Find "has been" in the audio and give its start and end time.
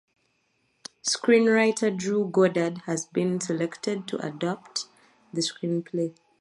2.87-3.39